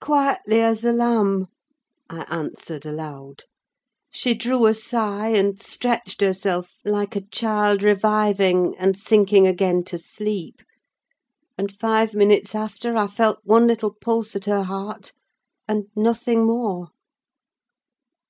[0.00, 1.48] "Quietly as a lamb!"
[2.08, 3.42] I answered, aloud.
[4.10, 9.98] "She drew a sigh, and stretched herself, like a child reviving, and sinking again to
[9.98, 10.62] sleep;
[11.58, 15.12] and five minutes after I felt one little pulse at her heart,
[15.68, 16.88] and nothing more!"